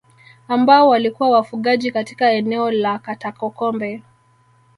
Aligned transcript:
Ambao 0.47 0.89
walikuwa 0.89 1.29
wafugaji 1.29 1.91
katika 1.91 2.31
eneo 2.31 2.71
la 2.71 2.99
Katakokombe 2.99 4.01